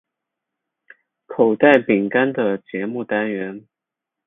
[1.27, 3.67] 口袋饼干的节目单元。